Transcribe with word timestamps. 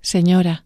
Señora. 0.00 0.64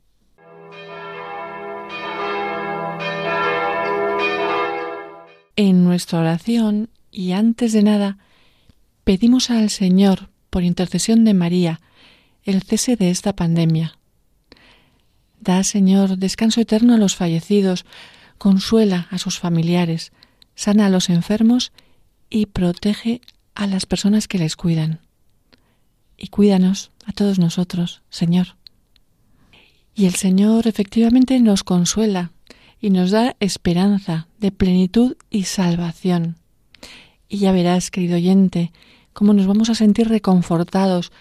En 5.57 5.85
nuestra 5.85 6.21
oración 6.21 6.91
y 7.11 7.33
antes 7.33 7.73
de 7.73 7.83
nada, 7.83 8.19
pedimos 9.05 9.51
al 9.51 9.71
Señor, 9.71 10.31
por 10.51 10.63
intercesión 10.63 11.25
de 11.25 11.35
María, 11.35 11.81
el 12.45 12.63
cese 12.63 12.97
de 12.97 13.11
esta 13.11 13.35
pandemia. 13.35 13.99
Da, 15.41 15.63
Señor, 15.65 16.17
descanso 16.17 16.61
eterno 16.61 16.95
a 16.95 16.99
los 16.99 17.17
fallecidos, 17.17 17.85
consuela 18.39 19.09
a 19.11 19.19
sus 19.19 19.39
familiares, 19.39 20.13
sana 20.55 20.87
a 20.87 20.91
los 20.91 21.11
enfermos 21.11 21.73
y 22.31 22.47
protege 22.47 23.21
a 23.55 23.67
las 23.67 23.87
personas 23.87 24.29
que 24.29 24.39
les 24.39 24.57
cuidan. 24.57 25.01
Y 26.17 26.29
cuídanos 26.29 26.93
a 27.05 27.13
todos 27.13 27.39
nosotros, 27.39 28.03
Señor. 28.11 28.57
Y 29.95 30.07
el 30.07 30.15
Señor 30.15 30.67
efectivamente 30.67 31.39
nos 31.41 31.63
consuela 31.63 32.33
y 32.81 32.91
nos 32.91 33.13
da 33.13 33.37
esperanza 33.41 34.29
de 34.39 34.51
plenitud 34.51 35.17
y 35.31 35.45
salvación. 35.45 36.37
Y 37.29 37.39
ya 37.39 37.53
verás, 37.53 37.91
querido 37.91 38.17
oyente, 38.17 38.73
cómo 39.13 39.33
nos 39.33 39.47
vamos 39.47 39.71
a 39.71 39.75
sentir 39.75 40.09
reconfortados 40.09 41.13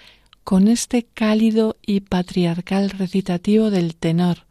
con 0.43 0.67
este 0.67 1.03
cálido 1.03 1.77
y 1.85 2.01
patriarcal 2.01 2.89
recitativo 2.89 3.69
del 3.69 3.95
tenor. 3.95 4.45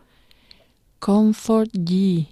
Comfort 1.00 1.70
ye. 1.72 2.28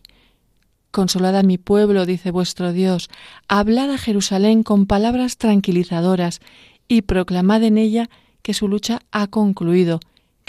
Consolad 0.93 1.37
a 1.37 1.43
mi 1.43 1.59
pueblo, 1.59 2.07
dice 2.07 2.31
vuestro 2.31 2.73
Dios, 2.73 3.11
hablad 3.49 3.91
a 3.91 3.99
Jerusalén 3.99 4.63
con 4.63 4.87
palabras 4.87 5.37
tranquilizadoras 5.37 6.41
y 6.89 7.03
proclamad 7.03 7.63
en 7.65 7.79
ella 7.79 8.09
que 8.43 8.55
su 8.55 8.67
lucha 8.67 9.01
ha 9.11 9.27
concluido 9.27 10.01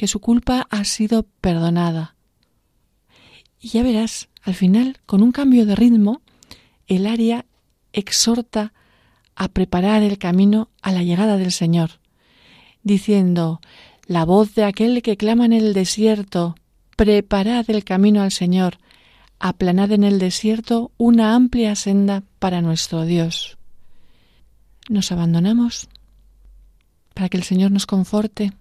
que 0.02 0.08
su 0.08 0.20
culpa 0.20 0.66
ha 0.72 0.84
sido 0.84 1.28
perdonada. 1.42 2.16
Y 3.60 3.68
ya 3.68 3.84
verás, 3.84 4.30
al 4.42 4.56
final, 4.56 4.98
con 5.06 5.22
un 5.22 5.32
cambio 5.32 5.68
de 5.68 5.76
ritmo, 5.76 6.24
el 6.88 7.06
aria 7.06 7.46
exhorta 7.94 8.74
a 9.36 9.50
preparar 9.50 10.02
el 10.02 10.18
camino 10.18 10.72
a 10.82 10.92
la 10.92 11.04
llegada 11.04 11.38
del 11.38 11.52
Señor, 11.52 12.00
diciendo, 12.82 13.62
la 14.08 14.26
voz 14.26 14.56
de 14.56 14.64
aquel 14.64 15.04
que 15.04 15.18
clama 15.18 15.46
en 15.46 15.54
el 15.54 15.72
desierto, 15.76 16.56
preparad 16.98 17.70
el 17.70 17.84
camino 17.84 18.24
al 18.24 18.32
Señor, 18.32 18.80
aplanad 19.38 19.92
en 19.92 20.04
el 20.04 20.18
desierto 20.18 20.90
una 20.98 21.36
amplia 21.36 21.76
senda 21.76 22.24
para 22.40 22.64
nuestro 22.64 23.06
Dios. 23.06 23.60
Nos 24.90 25.12
abandonamos 25.12 25.90
para 27.14 27.30
que 27.30 27.38
el 27.38 27.44
Señor 27.44 27.70
nos 27.70 27.86
conforte. 27.86 28.52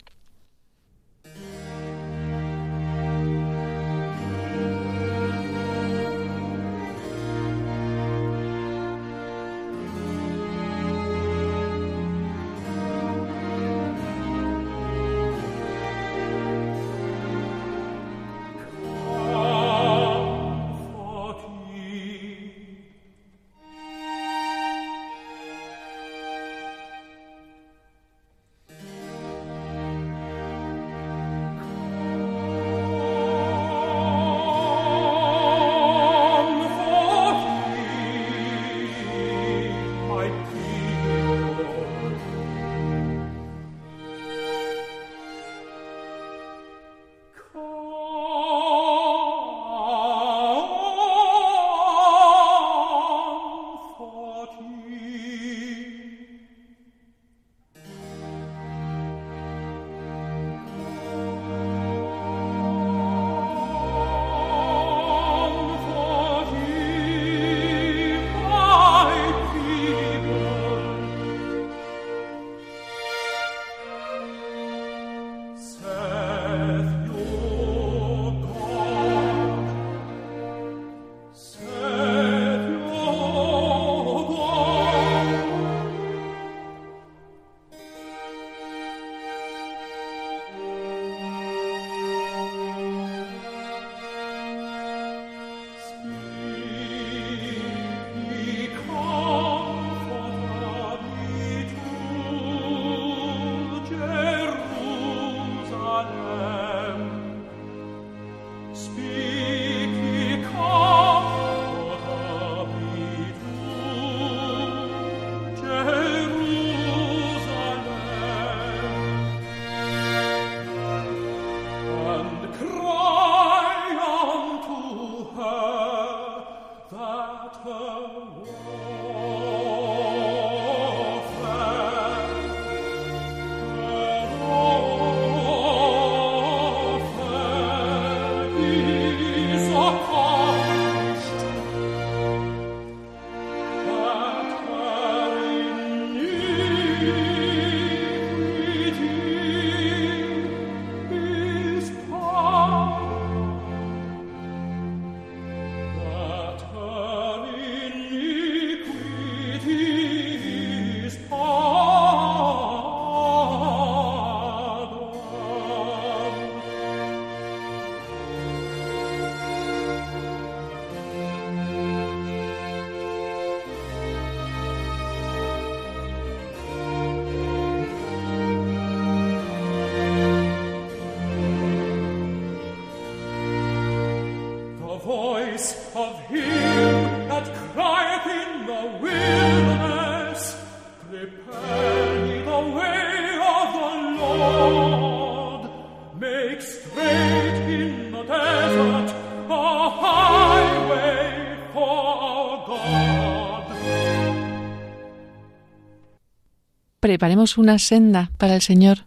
Preparemos 207.10 207.58
una 207.58 207.80
senda 207.80 208.30
para 208.38 208.54
el 208.54 208.62
Señor 208.62 208.98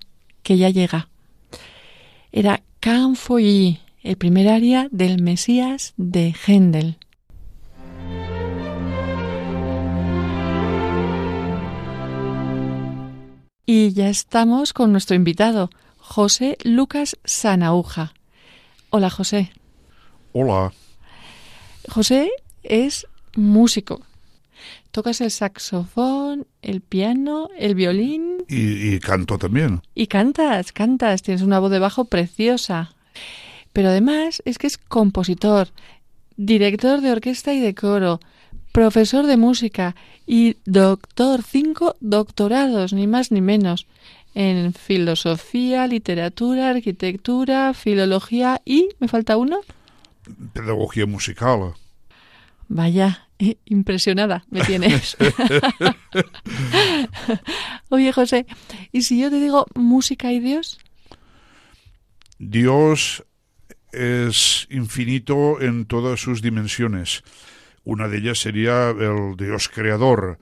que 0.41 0.57
ya 0.57 0.69
llega. 0.69 1.07
Era 2.33 2.61
y 3.39 3.79
el 4.01 4.17
primer 4.17 4.49
aria 4.49 4.89
del 4.91 5.21
Mesías 5.21 5.93
de 5.95 6.35
Händel. 6.45 6.97
Y 13.65 13.93
ya 13.93 14.09
estamos 14.09 14.73
con 14.73 14.91
nuestro 14.91 15.15
invitado, 15.15 15.69
José 15.95 16.57
Lucas 16.65 17.17
Sanauja. 17.23 18.13
Hola, 18.89 19.09
José. 19.09 19.53
Hola. 20.33 20.73
José 21.87 22.31
es 22.63 23.07
músico, 23.37 24.01
Tocas 24.91 25.21
el 25.21 25.31
saxofón, 25.31 26.47
el 26.61 26.81
piano, 26.81 27.49
el 27.57 27.75
violín. 27.75 28.43
Y, 28.47 28.99
canto 28.99 29.37
también. 29.37 29.81
Y 29.95 30.07
cantas, 30.07 30.71
cantas. 30.71 31.21
Tienes 31.21 31.41
una 31.41 31.59
voz 31.59 31.71
de 31.71 31.79
bajo 31.79 32.05
preciosa. 32.05 32.93
Pero 33.73 33.89
además 33.89 34.41
es 34.45 34.57
que 34.57 34.67
es 34.67 34.77
compositor, 34.77 35.69
director 36.37 37.01
de 37.01 37.11
orquesta 37.11 37.53
y 37.53 37.59
de 37.59 37.73
coro, 37.73 38.19
profesor 38.71 39.25
de 39.25 39.37
música 39.37 39.95
y 40.27 40.57
doctor, 40.65 41.41
cinco 41.43 41.95
doctorados, 41.99 42.93
ni 42.93 43.07
más 43.07 43.31
ni 43.31 43.41
menos, 43.41 43.87
en 44.35 44.73
filosofía, 44.73 45.87
literatura, 45.87 46.69
arquitectura, 46.69 47.73
filología 47.73 48.61
y, 48.65 48.89
¿me 48.99 49.07
falta 49.07 49.37
uno? 49.37 49.59
Pedagogía 50.53 51.05
musical. 51.05 51.73
Vaya, 52.67 53.27
impresionada 53.65 54.45
me 54.49 54.61
tienes. 54.61 55.17
Oye, 57.89 58.11
José, 58.11 58.45
¿y 58.91 59.03
si 59.03 59.19
yo 59.19 59.29
te 59.29 59.39
digo 59.39 59.65
música 59.75 60.31
y 60.31 60.39
Dios? 60.39 60.79
Dios 62.39 63.23
es 63.91 64.67
infinito 64.69 65.61
en 65.61 65.85
todas 65.85 66.19
sus 66.19 66.41
dimensiones. 66.41 67.23
Una 67.83 68.07
de 68.07 68.17
ellas 68.17 68.39
sería 68.39 68.89
el 68.89 69.35
Dios 69.37 69.69
creador. 69.69 70.39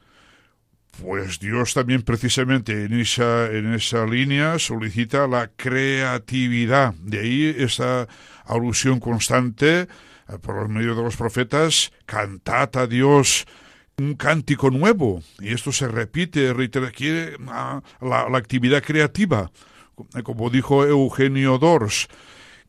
Pues 1.02 1.40
Dios 1.40 1.74
también 1.74 2.04
precisamente 2.04 2.86
en 2.86 3.00
esa, 3.00 3.52
en 3.52 3.74
esa 3.74 4.06
línea 4.06 4.60
solicita 4.60 5.28
la 5.28 5.48
creatividad. 5.48 6.94
De 6.96 7.20
ahí 7.20 7.56
esa 7.58 8.08
alusión 8.46 9.00
constante 9.00 9.88
eh, 10.32 10.40
por 10.40 10.68
medio 10.70 10.96
de 10.96 11.04
los 11.04 11.18
profetas, 11.18 11.92
cantad 12.06 12.76
a 12.78 12.88
Dios 12.88 13.46
un 13.98 14.16
cántico 14.16 14.70
nuevo. 14.70 15.22
Y 15.40 15.54
esto 15.54 15.72
se 15.72 15.88
repite, 15.88 16.54
requiere 16.54 17.38
ah, 17.48 17.82
la, 18.00 18.30
la 18.30 18.38
actividad 18.38 18.84
creativa. 18.84 19.52
Como 20.24 20.50
dijo 20.50 20.86
Eugenio 20.86 21.58
Dors, 21.60 22.08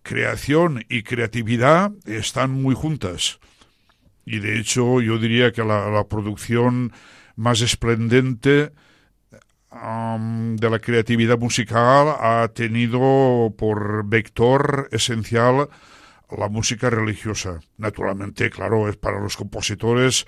creación 0.03 0.85
y 0.89 1.03
creatividad 1.03 1.93
están 2.05 2.51
muy 2.51 2.75
juntas. 2.75 3.39
Y 4.25 4.39
de 4.39 4.59
hecho 4.59 5.01
yo 5.01 5.19
diría 5.19 5.53
que 5.53 5.65
la, 5.65 6.05
producción 6.09 6.93
más 7.37 7.61
esplendente 7.61 8.73
de 9.71 10.71
la 10.71 10.79
creatividad 10.81 11.39
musical 11.39 12.15
ha 12.21 12.49
tenido 12.55 13.55
por 13.57 14.05
vector 14.07 14.89
esencial 14.93 15.69
la 16.39 16.49
música 16.49 16.91
religiosa. 16.91 17.61
Naturalmente, 17.77 18.51
claro, 18.51 18.89
es 18.89 18.97
para 18.97 19.21
los 19.21 19.37
compositores 19.37 20.27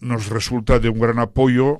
nos 0.00 0.28
resulta 0.28 0.78
de 0.78 0.88
un 0.88 1.00
gran 1.00 1.18
apoyo 1.18 1.78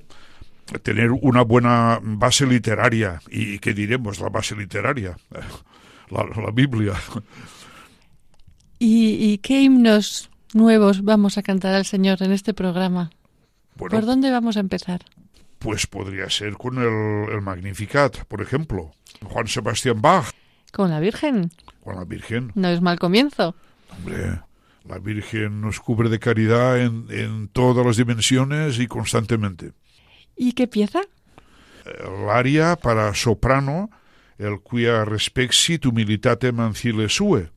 tener 0.83 1.11
una 1.13 1.43
buena 1.43 2.01
base 2.03 2.47
literaria. 2.47 3.21
¿Y 3.31 3.59
qué 3.59 3.73
diremos? 3.73 4.21
La 4.21 4.29
base 4.29 4.57
literaria, 4.57 5.17
la, 6.11 6.51
Biblia. 6.53 6.95
¿Y, 8.79 9.39
qué 9.39 9.63
himnos 9.63 10.31
nuevos 10.55 11.03
vamos 11.03 11.39
a 11.39 11.43
cantar 11.43 11.75
al 11.75 11.85
Señor 11.85 12.23
en 12.23 12.33
este 12.33 12.55
programa? 12.55 13.11
¿Por 13.77 14.05
dónde 14.05 14.31
vamos 14.31 14.57
a 14.57 14.61
empezar? 14.61 15.05
Pues 15.59 15.87
podría 15.87 16.29
ser 16.31 16.55
con 16.55 16.79
el, 16.79 17.33
el 17.33 17.43
Magnificat, 17.43 18.25
por 18.25 18.43
ejemplo. 18.43 18.93
Juan 19.23 19.47
Sebastián 19.47 20.01
Bach. 20.01 20.27
¿Con 20.73 20.91
la 20.91 21.01
Virgen? 21.01 21.51
Con 21.83 21.97
la 21.97 22.05
Virgen. 22.05 22.53
No 22.55 22.69
es 22.69 22.81
mal 22.81 22.99
comienzo. 22.99 23.55
Hombre, 23.91 24.41
la 24.85 24.99
Virgen 24.99 25.61
nos 25.61 25.81
cubre 25.81 26.09
de 26.09 26.19
caridad 26.19 26.81
en, 26.81 27.07
en 27.11 27.49
todas 27.49 27.85
las 27.85 27.97
dimensiones 27.97 28.79
y 28.79 28.87
constantemente. 28.87 29.73
¿Y 30.37 30.53
qué 30.53 30.67
pieza? 30.67 31.01
El 31.85 32.29
aria 32.29 32.77
para 32.77 33.15
soprano, 33.15 33.91
el 34.39 34.61
quia 34.61 35.05
respexit 35.05 35.87
humilitate 35.87 36.53
mancile 36.53 37.09
sue. 37.09 37.51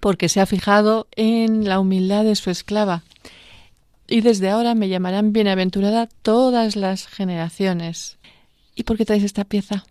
Porque 0.00 0.28
se 0.28 0.40
ha 0.40 0.46
fijado 0.46 1.08
en 1.16 1.68
la 1.68 1.80
humildad 1.80 2.24
de 2.24 2.36
su 2.36 2.50
esclava. 2.50 3.02
Y 4.06 4.20
desde 4.20 4.50
ahora 4.50 4.74
me 4.74 4.88
llamarán 4.88 5.32
bienaventurada 5.32 6.08
todas 6.22 6.76
las 6.76 7.06
generaciones. 7.06 8.18
¿Y 8.74 8.84
por 8.84 8.96
qué 8.96 9.04
traes 9.04 9.22
esta 9.22 9.44
pieza? 9.44 9.84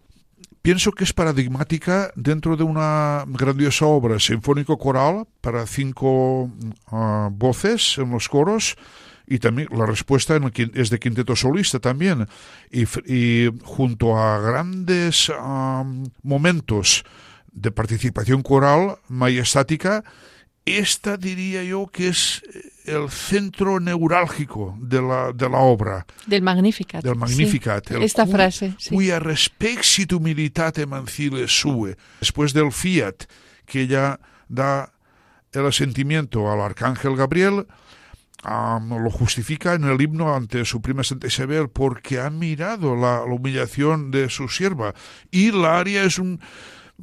Pienso 0.63 0.93
que 0.93 1.03
es 1.03 1.11
paradigmática 1.11 2.13
dentro 2.15 2.55
de 2.55 2.63
una 2.63 3.25
grandiosa 3.27 3.85
obra 3.85 4.17
sinfónico-coral 4.17 5.27
para 5.41 5.67
cinco 5.67 6.49
ah, 6.87 7.27
voces 7.33 7.97
en 7.97 8.11
los 8.11 8.29
coros 8.29 8.77
y 9.27 9.39
también 9.39 9.67
la 9.71 9.85
respuesta 9.85 10.39
es 10.73 10.89
de 10.89 10.99
quinteto 10.99 11.35
solista 11.35 11.79
también. 11.79 12.29
Y, 12.71 13.49
junto 13.65 14.17
a 14.17 14.39
grandes 14.39 15.29
ah, 15.37 15.83
momentos 16.21 17.03
de 17.51 17.71
participación 17.71 18.41
coral 18.41 18.99
majestática 19.09 20.05
esta 20.65 21.17
diría 21.17 21.63
yo 21.63 21.87
que 21.87 22.07
es 22.07 22.41
el 22.85 23.09
centro 23.09 23.79
neurálgico 23.79 24.77
de 24.79 25.01
la, 25.01 25.31
de 25.33 25.49
la 25.49 25.57
obra. 25.57 26.05
Del 26.25 26.41
Magnificat. 26.41 27.03
Del 27.03 27.15
Magnificat. 27.15 27.91
Esta 27.91 28.25
frase. 28.25 28.75
Sí. 28.77 28.89
Cuya 28.89 29.19
respexit 29.19 30.11
humilitate 30.13 30.85
mancile 30.85 31.47
sue. 31.47 31.97
Después 32.19 32.53
del 32.53 32.71
fiat 32.71 33.25
que 33.65 33.81
ella 33.81 34.19
da 34.47 34.93
el 35.51 35.65
asentimiento 35.65 36.51
al 36.51 36.61
arcángel 36.61 37.15
Gabriel, 37.15 37.67
lo 38.43 39.09
justifica 39.09 39.73
en 39.73 39.85
el 39.85 40.01
himno 40.01 40.35
ante 40.35 40.65
su 40.65 40.81
prima 40.81 41.03
Santa 41.03 41.27
Isabel 41.27 41.69
porque 41.69 42.19
ha 42.19 42.29
mirado 42.29 42.95
la, 42.95 43.19
la 43.25 43.33
humillación 43.33 44.11
de 44.11 44.29
su 44.29 44.49
sierva. 44.49 44.93
Y 45.31 45.51
la 45.51 45.79
aria 45.79 46.03
es 46.03 46.19
un 46.19 46.41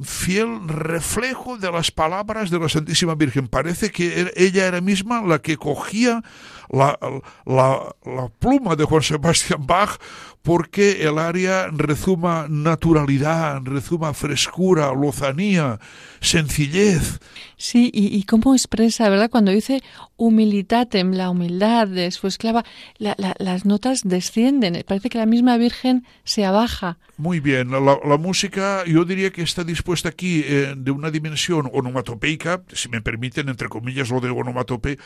fiel 0.01 0.67
reflejo 0.67 1.57
de 1.57 1.71
las 1.71 1.91
palabras 1.91 2.49
de 2.49 2.59
la 2.59 2.69
Santísima 2.69 3.15
Virgen. 3.15 3.47
Parece 3.47 3.91
que 3.91 4.21
er, 4.21 4.33
ella 4.35 4.67
era 4.67 4.81
misma 4.81 5.21
la 5.21 5.39
que 5.39 5.57
cogía 5.57 6.21
la, 6.69 6.97
la, 7.45 7.95
la 8.05 8.29
pluma 8.39 8.75
de 8.75 8.85
Juan 8.85 9.03
Sebastián 9.03 9.65
Bach 9.65 9.99
porque 10.41 11.03
el 11.03 11.19
área 11.19 11.67
rezuma 11.67 12.47
naturalidad, 12.49 13.61
rezuma 13.63 14.13
frescura, 14.13 14.91
lozanía, 14.93 15.79
sencillez. 16.19 17.19
Sí, 17.57 17.91
y, 17.93 18.23
cómo 18.23 18.55
expresa, 18.55 19.07
¿verdad? 19.09 19.29
Cuando 19.29 19.51
dice 19.51 19.83
humilitatem, 20.17 21.13
la 21.13 21.29
humildad 21.29 21.87
de 21.87 22.09
su 22.09 22.25
esclava, 22.25 22.65
las 22.97 23.65
notas 23.65 24.01
descienden. 24.03 24.83
Parece 24.87 25.09
que 25.09 25.19
la 25.19 25.27
misma 25.27 25.57
Virgen 25.57 26.03
se 26.23 26.43
abaja. 26.43 26.97
Muy 27.17 27.39
bien, 27.39 27.69
la, 27.69 28.17
música 28.17 28.83
yo 28.85 29.05
diría 29.05 29.31
que 29.31 29.43
está 29.43 29.63
dispuesta 29.63 30.09
aquí 30.09 30.41
eh, 30.43 30.73
de 30.75 30.89
una 30.89 31.11
dimensión 31.11 31.69
onomatopeica, 31.71 32.63
si 32.73 32.89
me 32.89 33.01
permiten, 33.01 33.49
entre 33.49 33.69
comillas, 33.69 34.09
lo 34.09 34.19
de 34.19 34.31
onomatope, 34.31 34.97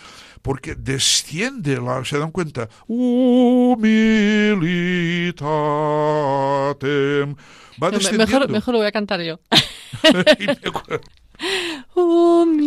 porque 0.42 0.76
desciende, 0.76 1.82
la, 1.82 2.06
¿se 2.06 2.18
dan 2.18 2.32
cuenta? 2.32 2.70
Humilitatem. 2.88 5.25
Va 7.82 7.92
mejor, 7.92 8.50
mejor 8.50 8.74
lo 8.74 8.80
voy 8.80 8.88
a 8.88 8.92
cantar 8.92 9.22
yo. 9.22 9.40
Humilitatem. 11.96 12.60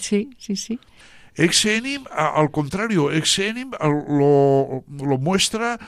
Sí, 0.00 0.30
sí, 0.38 0.56
sí. 0.56 0.78
Exenim, 1.38 2.04
al 2.10 2.50
contrario, 2.50 3.12
Exenim 3.12 3.70
lo, 3.80 4.84
lo 4.88 5.18
muestra 5.18 5.78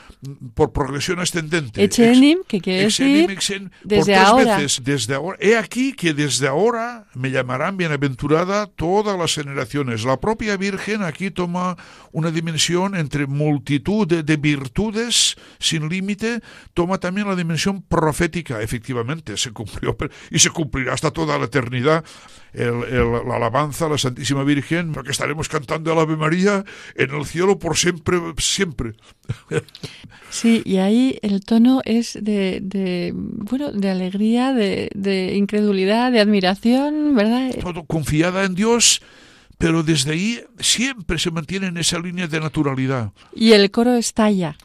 por 0.54 0.72
progresión 0.72 1.18
ascendente. 1.18 1.82
Exenim, 1.82 2.38
que 2.46 2.60
quiere 2.60 2.84
decir 2.84 3.70
desde 3.82 4.14
ahora. 4.14 4.56
Veces, 4.56 4.82
desde 4.84 5.14
ahora. 5.14 5.36
He 5.40 5.56
aquí 5.56 5.92
que 5.92 6.14
desde 6.14 6.46
ahora 6.46 7.06
me 7.14 7.30
llamarán 7.30 7.76
bienaventurada 7.76 8.66
todas 8.66 9.18
las 9.18 9.34
generaciones. 9.34 10.04
La 10.04 10.20
propia 10.20 10.56
Virgen 10.56 11.02
aquí 11.02 11.30
toma 11.30 11.76
una 12.12 12.30
dimensión 12.30 12.94
entre 12.94 13.26
multitud 13.26 14.06
de, 14.06 14.36
virtudes 14.36 15.36
sin 15.58 15.88
límite, 15.88 16.40
toma 16.74 16.98
también 16.98 17.28
la 17.28 17.36
dimensión 17.36 17.82
profética, 17.82 18.62
efectivamente, 18.62 19.36
se 19.36 19.50
cumplió 19.52 19.96
y 20.30 20.38
se 20.38 20.50
cumplirá 20.50 20.94
hasta 20.94 21.10
toda 21.10 21.38
la 21.38 21.46
eternidad 21.46 22.04
la 22.52 23.36
alabanza 23.36 23.86
a 23.86 23.90
la 23.90 23.98
Santísima 23.98 24.42
Virgen, 24.42 24.92
porque 24.92 25.12
estaremos 25.12 25.39
cantando 25.48 25.92
el 25.92 25.98
Ave 25.98 26.16
María 26.16 26.64
en 26.94 27.10
el 27.14 27.24
cielo 27.24 27.58
por 27.58 27.76
siempre, 27.76 28.18
siempre. 28.38 28.94
Sí, 30.30 30.62
y 30.64 30.76
ahí 30.76 31.18
el 31.22 31.44
tono 31.44 31.82
es 31.84 32.18
de, 32.20 33.12
bueno, 33.14 33.72
de 33.72 33.90
alegría, 33.90 34.52
de, 34.52 35.34
incredulidad, 35.36 36.12
de 36.12 36.20
admiración, 36.20 37.14
¿verdad? 37.14 37.50
Todo 37.60 37.84
confiada 37.84 38.44
en 38.44 38.54
Dios, 38.54 39.02
pero 39.58 39.82
desde 39.82 40.12
ahí 40.12 40.40
siempre 40.58 41.18
se 41.18 41.30
mantiene 41.30 41.66
en 41.66 41.76
esa 41.76 41.98
línea 41.98 42.28
de 42.28 42.40
naturalidad. 42.40 43.12
Y 43.34 43.52
el 43.52 43.70
coro 43.70 43.94
estalla. 43.94 44.56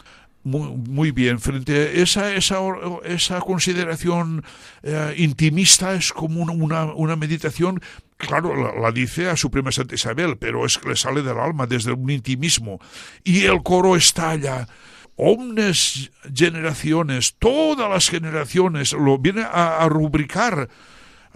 Muy, 0.46 1.10
bien, 1.10 1.39
frente 1.39 1.74
a 1.74 1.91
esa, 2.03 2.32
esa, 2.36 2.60
esa 3.03 3.39
consideración 3.39 4.44
eh, 4.84 5.15
intimista 5.17 5.96
es 5.96 6.13
como 6.13 6.44
una, 6.44 6.94
una, 6.94 7.15
meditación, 7.15 7.82
claro, 8.17 8.79
la, 8.79 8.91
dice 8.91 9.29
a 9.29 9.38
Suprema 9.38 9.72
Santa 9.72 9.95
Isabel, 9.95 10.38
pero 10.38 10.65
es 10.65 10.77
que 10.77 10.89
le 10.89 10.95
sale 10.95 11.22
del 11.22 11.39
alma 11.39 11.67
desde 11.67 11.91
un 11.91 12.10
intimismo. 12.10 12.79
Y 13.24 13.45
el 13.45 13.63
coro 13.63 13.95
estalla 13.95 14.67
omnes 15.17 16.12
generaciones, 16.34 17.36
todas 17.39 17.89
las 17.89 18.10
generaciones, 18.10 18.91
lo 18.93 19.17
viene 19.17 19.43
a 19.43 19.88
rubricar 19.89 20.69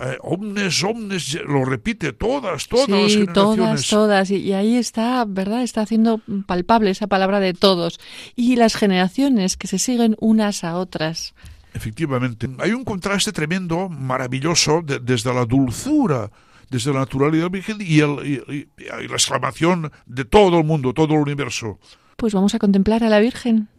eh, 0.02 0.18
omnes, 0.22 0.82
omnes, 0.82 1.38
lo 1.46 1.66
repite, 1.66 2.14
todas, 2.14 2.70
todas 2.70 2.88
las 2.88 3.12
generaciones. 3.12 3.34
todas, 3.34 3.88
todas. 3.88 4.32
Y, 4.32 4.54
ahí 4.54 4.78
está, 4.78 5.26
¿verdad? 5.28 5.62
Está 5.62 5.82
haciendo 5.82 6.22
palpable 6.46 6.92
esa 6.92 7.08
palabra 7.08 7.42
de 7.42 7.54
todos. 7.54 8.00
Y 8.36 8.56
las 8.56 8.76
generaciones 8.76 9.58
que 9.58 9.68
se 9.68 9.78
siguen 9.78 10.16
unas 10.20 10.64
a 10.64 10.78
otras. 10.78 11.34
Efectivamente. 11.74 12.50
Hay 12.60 12.72
un 12.72 12.86
contraste 12.86 13.34
tremendo, 13.34 13.90
maravilloso, 13.90 14.82
desde 14.82 15.34
la 15.34 15.46
dulzura 15.46 16.32
desde 16.70 16.94
la 16.94 17.00
naturalidad 17.00 17.50
virgen 17.50 17.78
y, 17.80 18.02
y, 18.02 18.68
la 18.78 19.14
exclamación 19.14 19.92
de 20.06 20.26
todo 20.26 20.60
el 20.60 20.66
mundo, 20.66 20.94
todo 20.94 21.16
el 21.16 21.22
universo. 21.22 21.80
Pues 22.18 22.34
vamos 22.34 22.54
a 22.54 22.60
contemplar 22.60 23.04
a 23.04 23.10
la 23.10 23.20
Virgen. 23.20 23.70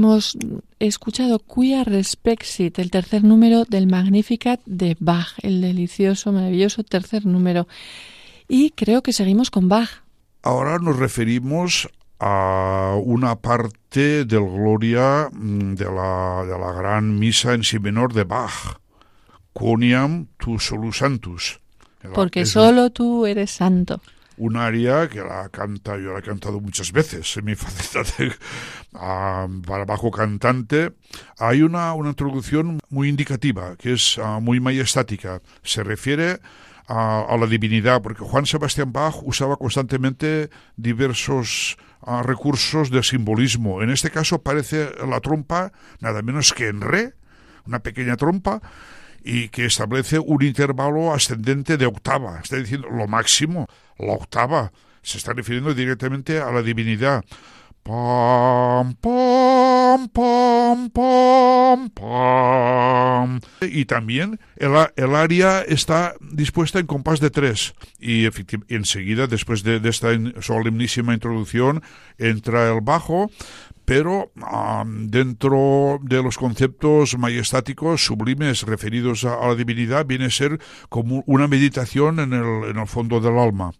Hemos 0.00 0.34
escuchado 0.78 1.40
Quia 1.40 1.84
Respexit, 1.84 2.78
el 2.78 2.90
tercer 2.90 3.22
número 3.22 3.66
del 3.66 3.86
Magnificat 3.86 4.58
de 4.64 4.96
Bach, 4.98 5.34
el 5.42 5.60
delicioso, 5.60 6.32
maravilloso 6.32 6.82
tercer 6.84 7.26
número. 7.26 7.68
Y 8.48 8.70
creo 8.70 9.02
que 9.02 9.12
seguimos 9.12 9.50
con 9.50 9.68
Bach. 9.68 9.90
Ahora 10.42 10.78
nos 10.78 10.96
referimos 10.96 11.86
a 12.18 12.96
una 13.04 13.36
parte 13.36 14.24
del 14.24 14.44
Gloria 14.44 15.28
mm, 15.30 15.74
de 15.74 15.84
la, 15.84 16.44
de 16.46 16.58
la 16.58 16.72
gran 16.72 17.18
misa 17.18 17.52
en 17.52 17.62
si 17.62 17.78
menor 17.78 18.14
de 18.14 18.24
Bach, 18.24 18.80
Quoniam 19.52 20.28
tu 20.38 20.58
solus 20.58 20.96
santus. 20.96 21.60
Porque 22.14 22.46
solo 22.46 22.88
tú 22.88 23.26
eres 23.26 23.50
santo 23.50 24.00
un 24.40 24.56
aria 24.56 25.06
que 25.06 25.20
la 25.20 25.50
canta, 25.50 25.98
yo 25.98 26.14
la 26.14 26.20
he 26.20 26.22
cantado 26.22 26.60
muchas 26.60 26.92
veces 26.92 27.36
en 27.36 27.44
mi 27.44 27.54
faceta 27.56 28.02
de, 28.16 28.32
para 28.92 29.84
bajo 29.84 30.10
cantante. 30.10 30.92
Hay 31.38 31.62
una, 31.62 31.92
una 31.94 32.10
introducción 32.10 32.80
muy 32.88 33.08
indicativa, 33.08 33.76
que 33.76 33.92
es 33.92 34.18
uh, 34.18 34.40
muy 34.40 34.60
majestática. 34.60 35.40
Se 35.62 35.82
refiere 35.82 36.40
a, 36.86 37.20
a, 37.28 37.36
la 37.36 37.46
divinidad, 37.46 38.02
porque 38.02 38.24
Juan 38.24 38.46
Sebastián 38.46 38.92
Bach 38.92 39.16
usaba 39.22 39.56
constantemente 39.56 40.50
diversos 40.76 41.76
uh, 42.02 42.22
recursos 42.22 42.90
de 42.90 43.02
simbolismo. 43.02 43.82
En 43.82 43.90
este 43.90 44.10
caso 44.10 44.42
parece 44.42 44.90
la 45.06 45.20
trompa 45.20 45.72
nada 46.00 46.22
menos 46.22 46.52
que 46.52 46.68
en 46.68 46.80
re, 46.80 47.14
una 47.66 47.80
pequeña 47.80 48.16
trompa, 48.16 48.60
y 49.22 49.48
que 49.50 49.66
establece 49.66 50.18
un 50.18 50.42
intervalo 50.42 51.12
ascendente 51.12 51.76
de 51.76 51.86
octava, 51.86 52.40
está 52.42 52.56
diciendo 52.56 52.88
lo 52.88 53.06
máximo, 53.06 53.66
la 53.98 54.14
octava, 54.14 54.72
se 55.02 55.18
está 55.18 55.32
refiriendo 55.32 55.74
directamente 55.74 56.40
a 56.40 56.50
la 56.50 56.62
divinidad. 56.62 57.24
Pam, 57.90 58.94
pam, 59.02 60.08
pam, 60.10 60.90
pam, 60.90 61.90
pam. 61.90 63.40
Y 63.62 63.84
también 63.86 64.38
el, 64.54 64.70
el 64.94 65.16
área 65.16 65.62
está 65.62 66.14
dispuesta 66.20 66.78
en 66.78 66.86
compás 66.86 67.18
de 67.18 67.30
tres. 67.30 67.74
Y 67.98 68.28
enseguida, 68.68 69.26
después 69.26 69.64
de, 69.64 69.80
esta 69.88 70.10
solemnísima 70.40 71.14
introducción, 71.14 71.82
entra 72.16 72.72
el 72.72 72.80
bajo, 72.80 73.28
pero 73.84 74.30
dentro 74.86 75.98
de 76.00 76.22
los 76.22 76.38
conceptos 76.38 77.18
majestáticos 77.18 78.04
sublimes 78.04 78.62
referidos 78.62 79.24
a, 79.24 79.48
la 79.48 79.56
divinidad 79.56 80.06
viene 80.06 80.26
a 80.26 80.30
ser 80.30 80.60
como 80.88 81.24
una 81.26 81.48
meditación 81.48 82.20
en 82.20 82.34
el, 82.34 82.70
en 82.70 82.78
el 82.78 82.86
fondo 82.86 83.20
del 83.20 83.36
alma. 83.36 83.72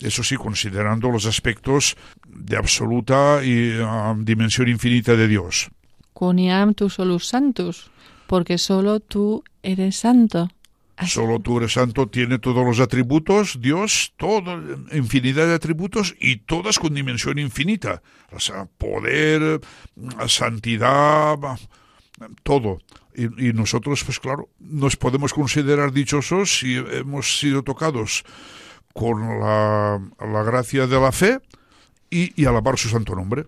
Eso 0.00 0.22
sí, 0.22 0.36
considerando 0.36 1.10
los 1.10 1.26
aspectos 1.26 1.96
de 2.28 2.56
absoluta 2.56 3.40
y 3.42 3.72
dimensión 4.18 4.68
infinita 4.68 5.16
de 5.16 5.26
Dios. 5.26 5.70
Quoniam 6.12 6.74
tu 6.74 6.90
solus 6.90 7.28
santus, 7.28 7.90
porque 8.26 8.58
solo 8.58 9.00
tú 9.00 9.42
eres 9.62 9.96
santo. 9.96 10.48
Solo 11.06 11.40
tú 11.40 11.58
eres 11.58 11.74
santo, 11.74 12.08
tiene 12.08 12.38
todos 12.38 12.64
los 12.64 12.80
atributos, 12.80 13.60
Dios, 13.60 14.14
toda 14.16 14.58
infinidad 14.92 15.46
de 15.46 15.54
atributos 15.54 16.14
y 16.18 16.38
todas 16.38 16.78
con 16.78 16.94
dimensión 16.94 17.38
infinita. 17.38 18.02
O 18.32 18.40
sea, 18.40 18.66
poder, 18.78 19.60
santidad, 20.26 21.36
todo. 22.42 22.78
Y, 23.14 23.52
nosotros, 23.52 24.04
pues 24.04 24.20
claro, 24.20 24.48
nos 24.58 24.96
podemos 24.96 25.34
considerar 25.34 25.92
dichosos 25.92 26.58
si 26.58 26.76
hemos 26.76 27.38
sido 27.38 27.62
tocados 27.62 28.24
con 28.96 29.40
la, 29.40 30.00
gracia 30.42 30.86
de 30.86 31.00
la 31.00 31.12
fe 31.12 31.40
y 32.10 32.44
alabar 32.46 32.78
su 32.78 32.88
santo 32.88 33.14
nombre. 33.14 33.46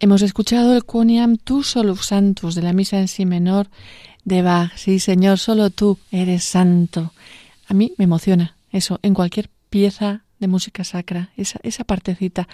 Hemos 0.00 0.22
escuchado 0.22 0.76
el 0.76 0.84
Quoniam 0.84 1.38
Tu 1.38 1.64
Solus 1.64 2.06
Santus 2.06 2.54
de 2.54 2.62
la 2.62 2.72
misa 2.72 3.00
en 3.00 3.08
si 3.08 3.26
menor 3.26 3.68
de 4.24 4.42
Bach. 4.42 4.70
Sí, 4.76 5.00
Señor, 5.00 5.40
solo 5.40 5.70
tú 5.70 5.98
eres 6.12 6.44
santo. 6.44 7.12
A 7.66 7.74
mí 7.74 7.94
me 7.98 8.04
emociona 8.04 8.54
eso, 8.70 9.00
en 9.02 9.12
cualquier 9.12 9.50
pieza 9.70 10.22
de 10.38 10.46
música 10.46 10.84
sacra, 10.84 11.30
esa, 11.36 11.58
esa 11.64 11.82
partecita. 11.82 12.46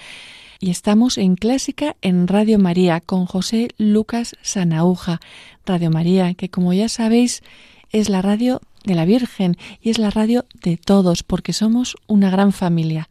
Y 0.59 0.71
estamos 0.71 1.19
en 1.19 1.37
Clásica 1.37 1.97
en 2.01 2.29
Radio 2.29 2.59
María 2.59 3.03
con 3.03 3.27
José 3.27 3.69
Lucas 3.77 4.37
Sanauja. 4.41 5.21
Radio 5.67 5.91
María, 5.91 6.33
que 6.33 6.49
como 6.49 6.73
ya 6.73 6.89
sabéis 6.89 7.43
es 7.91 8.09
la 8.09 8.23
radio 8.23 8.63
de 8.85 8.95
la 8.95 9.05
Virgen 9.05 9.59
y 9.83 9.91
es 9.91 9.99
la 9.99 10.09
radio 10.09 10.47
de 10.63 10.79
todos, 10.79 11.23
porque 11.23 11.53
somos 11.53 11.97
una 12.07 12.31
gran 12.31 12.53
familia. 12.53 13.11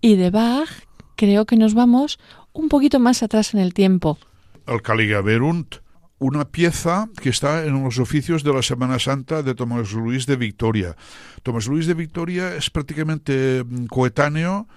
Y 0.00 0.16
de 0.16 0.30
Bach 0.30 0.68
creo 1.16 1.44
que 1.44 1.56
nos 1.56 1.74
vamos 1.74 2.18
un 2.52 2.68
poquito 2.68 2.98
más 2.98 3.22
atrás 3.22 3.54
en 3.54 3.60
el 3.60 3.74
tiempo. 3.74 4.18
El 4.66 4.82
Caligaverunt, 4.82 5.76
una 6.18 6.46
pieza 6.46 7.08
que 7.20 7.30
está 7.30 7.64
en 7.64 7.82
los 7.82 7.98
oficios 7.98 8.42
de 8.42 8.52
la 8.52 8.62
Semana 8.62 8.98
Santa 8.98 9.42
de 9.42 9.54
Tomás 9.54 9.92
Luis 9.92 10.26
de 10.26 10.36
Victoria. 10.36 10.96
Tomás 11.42 11.66
Luis 11.66 11.86
de 11.86 11.94
Victoria 11.94 12.54
es 12.54 12.70
prácticamente 12.70 13.64
mm, 13.64 13.86
coetáneo 13.86 14.68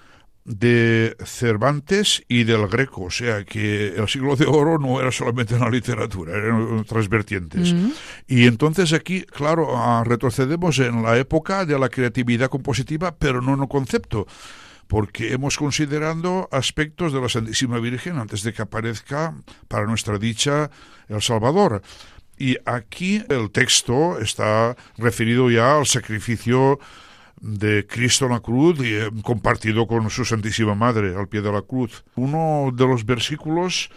de 0.44 1.16
Cervantes 1.24 2.22
y 2.28 2.44
del 2.44 2.68
Greco, 2.68 3.04
o 3.04 3.10
sea 3.10 3.44
que 3.44 3.94
el 3.96 4.06
siglo 4.08 4.36
de 4.36 4.44
oro 4.44 4.78
no 4.78 5.00
era 5.00 5.10
solamente 5.10 5.54
una 5.54 5.70
literatura, 5.70 6.36
eran 6.36 6.80
otras 6.80 7.08
vertientes. 7.08 7.72
Mm. 7.72 7.90
Y 8.26 8.46
entonces 8.46 8.92
aquí, 8.92 9.22
claro, 9.22 9.76
ah, 9.76 10.04
retrocedemos 10.04 10.78
en 10.80 11.02
la 11.02 11.16
época 11.16 11.64
de 11.64 11.78
la 11.78 11.88
creatividad 11.88 12.50
compositiva, 12.50 13.16
pero 13.16 13.40
no 13.40 13.54
en 13.54 13.62
el 13.62 13.68
concepto 13.68 14.26
porque 14.86 15.32
hemos 15.32 15.56
considerado 15.56 16.48
aspectos 16.52 17.12
de 17.12 17.20
la 17.20 17.28
Santísima 17.28 17.78
Virgen 17.78 18.18
antes 18.18 18.42
de 18.42 18.52
que 18.52 18.62
aparezca 18.62 19.34
para 19.68 19.86
nuestra 19.86 20.18
dicha 20.18 20.70
el 21.08 21.22
Salvador. 21.22 21.82
Y 22.38 22.56
aquí 22.64 23.22
el 23.28 23.50
texto 23.50 24.18
está 24.18 24.76
referido 24.98 25.50
ya 25.50 25.78
al 25.78 25.86
sacrificio 25.86 26.78
de 27.40 27.86
Cristo 27.86 28.26
en 28.26 28.32
la 28.32 28.40
cruz 28.40 28.78
y 28.80 28.94
eh, 28.94 29.10
compartido 29.22 29.86
con 29.86 30.08
su 30.10 30.24
Santísima 30.24 30.74
Madre 30.74 31.14
al 31.16 31.28
pie 31.28 31.42
de 31.42 31.52
la 31.52 31.62
cruz. 31.62 32.04
Uno 32.16 32.70
de 32.74 32.86
los 32.86 33.04
versículos 33.04 33.90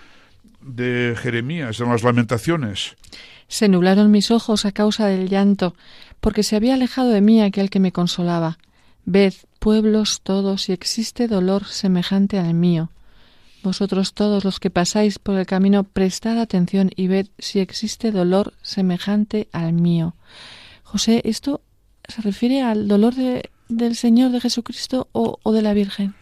de 0.61 1.15
Jeremías, 1.17 1.79
en 1.79 1.89
las 1.89 2.03
lamentaciones. 2.03 2.95
Se 3.47 3.69
nublaron 3.69 4.11
mis 4.11 4.31
ojos 4.31 4.65
a 4.65 4.73
causa 4.73 5.07
del 5.07 5.29
llanto, 5.29 5.75
porque 6.19 6.43
se 6.43 6.55
había 6.55 6.73
alejado 6.73 7.09
de 7.09 7.21
mí 7.21 7.41
aquel 7.41 7.69
que 7.69 7.79
me 7.79 7.93
consolaba. 7.93 8.57
Ved, 9.09 9.33
pueblos 9.59 10.19
todos, 10.21 10.63
si 10.63 10.73
existe 10.73 11.29
dolor 11.29 11.63
semejante 11.63 12.39
al 12.39 12.53
mío. 12.53 12.89
Vosotros 13.63 14.13
todos 14.13 14.43
los 14.43 14.59
que 14.59 14.69
pasáis 14.69 15.17
por 15.17 15.39
el 15.39 15.45
camino, 15.45 15.85
prestad 15.85 16.37
atención 16.37 16.91
y 16.93 17.07
ved 17.07 17.27
si 17.39 17.59
existe 17.61 18.11
dolor 18.11 18.53
semejante 18.61 19.47
al 19.53 19.71
mío. 19.71 20.13
José, 20.83 21.21
¿esto 21.23 21.61
se 22.05 22.21
refiere 22.21 22.61
al 22.61 22.89
dolor 22.89 23.15
de, 23.15 23.49
del 23.69 23.95
Señor 23.95 24.31
de 24.31 24.41
Jesucristo 24.41 25.07
o, 25.13 25.39
o 25.41 25.53
de 25.53 25.61
la 25.61 25.73
Virgen? 25.73 26.13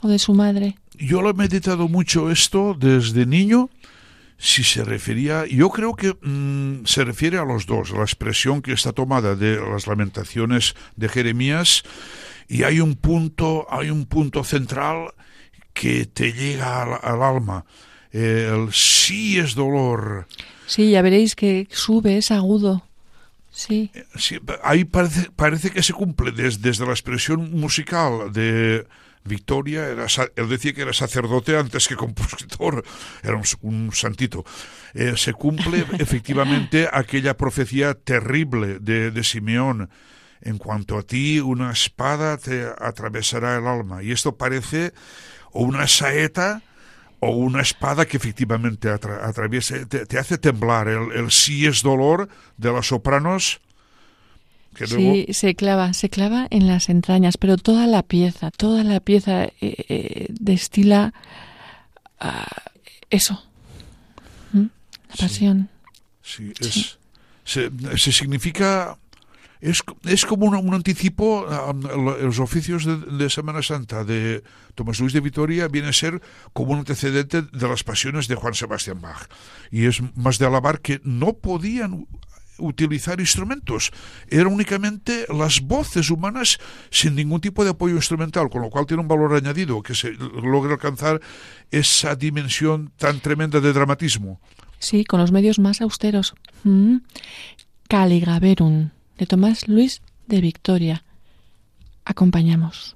¿O 0.00 0.08
de 0.08 0.18
su 0.18 0.32
madre? 0.32 0.78
Yo 0.98 1.20
lo 1.20 1.28
he 1.28 1.34
meditado 1.34 1.86
mucho 1.86 2.30
esto 2.30 2.74
desde 2.80 3.26
niño 3.26 3.68
si 4.38 4.64
se 4.64 4.84
refería, 4.84 5.46
yo 5.46 5.70
creo 5.70 5.94
que 5.94 6.14
mm, 6.20 6.84
se 6.84 7.04
refiere 7.04 7.38
a 7.38 7.44
los 7.44 7.66
dos, 7.66 7.90
la 7.90 8.02
expresión 8.02 8.60
que 8.60 8.72
está 8.72 8.92
tomada 8.92 9.34
de 9.34 9.58
las 9.58 9.86
lamentaciones 9.86 10.74
de 10.96 11.08
Jeremías 11.08 11.84
y 12.48 12.62
hay 12.62 12.80
un 12.80 12.96
punto, 12.96 13.66
hay 13.70 13.90
un 13.90 14.06
punto 14.06 14.44
central 14.44 15.14
que 15.72 16.06
te 16.06 16.32
llega 16.32 16.82
al, 16.82 17.22
alma. 17.22 17.64
El 18.12 18.72
sí 18.72 19.38
es 19.38 19.54
dolor. 19.54 20.26
Sí, 20.66 20.90
ya 20.90 21.02
veréis 21.02 21.34
que 21.34 21.66
sube, 21.70 22.16
es 22.18 22.30
agudo. 22.30 22.82
Sí. 23.50 23.90
sí 24.16 24.38
ahí 24.62 24.84
parece, 24.84 25.30
parece 25.34 25.70
que 25.70 25.82
se 25.82 25.94
cumple 25.94 26.30
desde 26.30 26.84
la 26.84 26.92
expresión 26.92 27.58
musical 27.58 28.30
de 28.30 28.86
Victoria, 29.26 29.86
era, 29.86 30.06
él 30.36 30.48
decía 30.48 30.72
que 30.72 30.82
era 30.82 30.92
sacerdote 30.92 31.56
antes 31.56 31.88
que 31.88 31.96
compositor, 31.96 32.84
era 33.22 33.40
un, 33.60 33.92
santito. 33.92 34.44
Eh, 34.94 35.14
se 35.16 35.32
cumple 35.32 35.84
efectivamente 35.98 36.88
aquella 36.92 37.36
profecía 37.36 37.94
terrible 37.94 38.78
de, 38.80 39.10
de 39.10 39.24
Simeón. 39.24 39.90
En 40.42 40.58
cuanto 40.58 40.98
a 40.98 41.02
ti, 41.02 41.40
una 41.40 41.72
espada 41.72 42.36
te 42.36 42.66
atravesará 42.78 43.56
el 43.56 43.66
alma. 43.66 44.02
Y 44.02 44.12
esto 44.12 44.36
parece 44.36 44.92
o 45.50 45.62
una 45.62 45.86
saeta 45.88 46.62
o 47.20 47.30
una 47.30 47.62
espada 47.62 48.06
que 48.06 48.18
efectivamente 48.18 48.90
atraviesa, 48.90 49.86
te, 49.86 50.18
hace 50.18 50.38
temblar. 50.38 50.88
El, 50.88 51.12
el 51.12 51.30
sí 51.30 51.66
es 51.66 51.82
dolor 51.82 52.28
de 52.58 52.72
las 52.72 52.86
sopranos 52.86 53.60
sí, 54.84 55.26
se 55.30 55.54
clava, 55.54 55.92
se 55.92 56.08
clava 56.08 56.46
en 56.50 56.66
las 56.66 56.88
entrañas, 56.88 57.36
pero 57.36 57.56
toda 57.56 57.86
la 57.86 58.02
pieza, 58.02 58.50
toda 58.50 58.84
la 58.84 59.00
pieza 59.00 59.44
eh, 59.44 59.52
eh, 59.60 60.26
destila 60.30 61.14
eso, 63.10 63.42
la 64.52 65.16
pasión. 65.18 65.68
Sí, 66.22 66.52
es, 66.60 66.98
Se, 67.44 67.70
significa 68.12 68.98
es, 69.60 69.82
es, 70.04 70.26
como 70.26 70.46
un, 70.46 70.74
anticipo 70.74 71.46
a, 71.48 71.72
los 71.72 72.40
oficios 72.40 72.84
de, 72.84 73.30
Semana 73.30 73.62
Santa 73.62 74.04
de 74.04 74.42
Tomás 74.74 75.00
Luis 75.00 75.12
de 75.12 75.20
Vitoria 75.20 75.68
viene 75.68 75.88
a 75.88 75.92
ser 75.92 76.20
como 76.52 76.72
un 76.72 76.80
antecedente 76.80 77.42
de 77.42 77.68
las 77.68 77.84
pasiones 77.84 78.28
de 78.28 78.34
Juan 78.34 78.54
Sebastián 78.54 79.00
Bach. 79.00 79.28
Y 79.70 79.86
es 79.86 80.02
más 80.16 80.38
de 80.38 80.46
alabar 80.46 80.80
que 80.80 81.00
no 81.04 81.34
podían 81.34 82.06
utilizar 82.58 83.20
instrumentos, 83.20 83.90
eran 84.28 84.48
únicamente 84.48 85.26
las 85.28 85.60
voces 85.60 86.10
humanas 86.10 86.58
sin 86.90 87.14
ningún 87.14 87.40
tipo 87.40 87.64
de 87.64 87.70
apoyo 87.70 87.96
instrumental, 87.96 88.50
con 88.50 88.62
lo 88.62 88.70
cual 88.70 88.86
tiene 88.86 89.02
un 89.02 89.08
valor 89.08 89.34
añadido 89.34 89.82
que 89.82 89.94
se 89.94 90.12
logra 90.12 90.74
alcanzar 90.74 91.20
esa 91.70 92.14
dimensión 92.14 92.92
tan 92.96 93.20
tremenda 93.20 93.60
de 93.60 93.72
dramatismo. 93.72 94.40
Sí, 94.78 95.04
con 95.04 95.20
los 95.20 95.32
medios 95.32 95.58
más 95.58 95.80
austeros. 95.80 96.34
Mm. 96.64 96.98
Caligaverum, 97.88 98.90
de 99.18 99.26
Tomás 99.26 99.68
Luis 99.68 100.02
de 100.26 100.40
Victoria. 100.40 101.04
Acompañamos. 102.04 102.94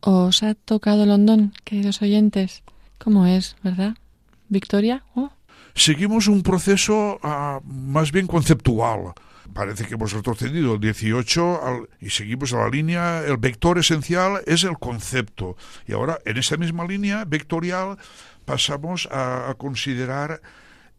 ¿Os 0.00 0.42
ha 0.42 0.54
tocado 0.54 1.04
Londón, 1.04 1.52
queridos 1.64 2.00
oyentes? 2.00 2.62
¿Cómo 2.98 3.26
es, 3.26 3.56
verdad? 3.62 3.96
¿Victoria? 4.48 5.04
Oh. 5.14 5.30
Seguimos 5.74 6.26
un 6.26 6.42
proceso 6.42 7.20
uh, 7.22 7.60
más 7.66 8.10
bien 8.10 8.26
conceptual. 8.26 9.12
Parece 9.52 9.84
que 9.84 9.94
hemos 9.94 10.12
retrocedido 10.12 10.74
el 10.74 10.80
18 10.80 11.62
al, 11.62 11.88
y 12.00 12.10
seguimos 12.10 12.52
a 12.54 12.58
la 12.58 12.68
línea. 12.70 13.22
El 13.26 13.36
vector 13.36 13.78
esencial 13.78 14.40
es 14.46 14.64
el 14.64 14.78
concepto. 14.78 15.56
Y 15.86 15.92
ahora, 15.92 16.18
en 16.24 16.38
esa 16.38 16.56
misma 16.56 16.86
línea 16.86 17.24
vectorial, 17.26 17.98
pasamos 18.44 19.06
a, 19.10 19.50
a 19.50 19.54
considerar 19.54 20.40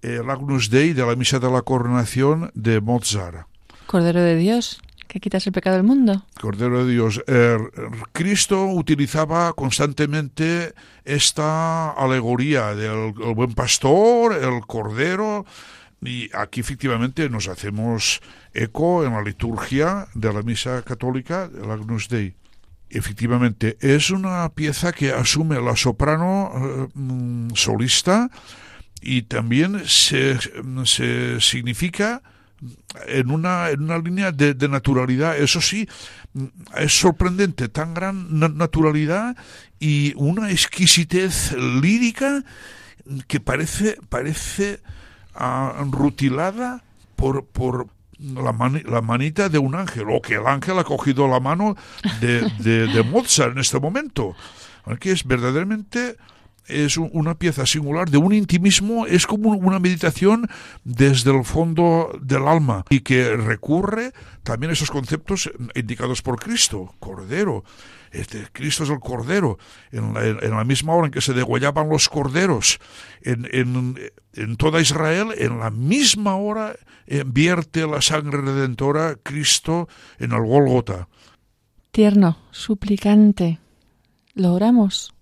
el 0.02 0.30
Agnus 0.30 0.70
Dei 0.70 0.94
de 0.94 1.06
la 1.06 1.16
Misa 1.16 1.40
de 1.40 1.50
la 1.50 1.62
Coronación 1.64 2.52
de 2.54 2.82
Mozart. 2.82 3.48
Cordero 3.88 4.22
de 4.22 4.36
Dios, 4.36 4.80
que 5.12 5.20
quitas 5.20 5.46
el 5.46 5.52
pecado 5.52 5.76
del 5.76 5.86
mundo. 5.86 6.26
Cordero 6.40 6.86
de 6.86 6.94
Dios. 6.94 7.22
Eh, 7.28 7.58
Cristo 8.14 8.66
utilizaba 8.68 9.52
constantemente 9.52 10.74
esta 11.04 11.92
alegoría 11.92 12.74
del 12.74 13.14
el 13.22 13.36
buen 13.36 13.54
pastor, 13.54 14.34
el 14.34 14.62
cordero, 14.66 15.46
y 16.02 16.30
aquí 16.34 16.62
efectivamente 16.62 17.30
nos 17.30 17.50
hacemos 17.50 18.22
eco 18.54 19.06
en 19.06 19.12
la 19.12 19.22
liturgia 19.22 20.08
de 20.14 20.32
la 20.32 20.44
misa 20.44 20.82
católica, 20.84 21.50
el 21.54 21.70
Agnus 21.70 22.08
Dei. 22.08 22.34
Efectivamente, 22.90 23.78
es 23.82 24.12
una 24.12 24.48
pieza 24.50 24.94
que 24.94 25.12
asume 25.12 25.60
la 25.60 25.76
soprano 25.76 26.52
eh, 26.56 27.50
solista 27.54 28.30
y 29.02 29.24
también 29.24 29.84
se, 29.86 30.38
se 30.86 31.42
significa 31.42 32.22
en 33.08 33.32
una, 33.32 33.70
en 33.70 33.84
una 33.84 33.98
línea 33.98 34.32
de, 34.32 34.68
naturalidad. 34.68 35.38
Eso 35.38 35.62
sí, 35.62 35.88
es 36.78 36.94
sorprendente, 36.94 37.70
tan 37.70 37.94
gran 37.94 38.40
naturalidad 38.58 39.36
y 39.80 40.14
una 40.16 40.52
exquisitez 40.52 41.54
lírica 41.54 42.44
que 43.28 43.40
parece, 43.40 43.98
parece 44.10 44.82
uh, 45.36 45.84
rutilada 45.92 46.84
por, 47.16 47.46
por 47.46 47.88
la, 48.20 48.54
la, 48.86 49.02
manita 49.02 49.50
de 49.50 49.58
un 49.58 49.76
ángel, 49.76 50.06
o 50.10 50.22
que 50.22 50.36
el 50.36 50.46
ángel 50.46 50.78
ha 50.78 50.84
cogido 50.84 51.28
la 51.28 51.40
mano 51.40 51.76
de, 52.20 52.48
de, 52.60 53.04
Mozart 53.04 53.54
en 53.54 53.60
este 53.60 53.80
momento. 53.80 54.36
Aquí 54.86 55.10
es 55.10 55.24
verdaderamente 55.24 56.18
es 56.72 56.98
una 56.98 57.36
pieza 57.36 57.66
singular 57.66 58.10
de 58.10 58.18
un 58.18 58.34
intimismo, 58.34 59.06
es 59.06 59.28
como 59.28 59.52
una 59.52 59.80
meditación 59.80 60.48
desde 60.84 61.36
el 61.36 61.44
fondo 61.46 62.12
del 62.22 62.48
alma 62.48 62.86
y 62.90 63.02
que 63.02 63.36
recurre 63.36 64.14
también 64.44 64.70
a 64.72 64.74
esos 64.74 64.92
conceptos 64.92 65.52
indicados 65.76 66.22
por 66.22 66.40
Cristo, 66.40 66.96
Cordero. 67.00 67.64
Este, 68.12 68.48
Cristo 68.52 68.84
es 68.84 68.90
el 68.90 69.00
Cordero, 69.00 69.58
en 69.92 70.14
la, 70.14 70.64
misma 70.66 70.94
hora 70.94 71.08
en 71.08 71.14
que 71.14 71.22
se 71.22 71.34
degollaban 71.34 71.88
los 71.88 72.10
corderos 72.10 72.80
en, 73.22 73.48
en 74.34 74.58
toda 74.58 74.82
Israel, 74.82 75.30
en 75.38 75.60
la 75.60 75.72
misma 75.72 76.36
hora 76.36 76.76
vierte 77.26 77.88
la 77.88 78.02
sangre 78.02 78.42
redentora 78.42 79.16
Cristo 79.24 79.88
en 80.20 80.34
el 80.34 80.42
Golgota. 80.42 81.08
Tierno, 81.92 82.38
suplicante, 82.52 83.60
lo 84.34 84.54
oramos. 84.54 85.14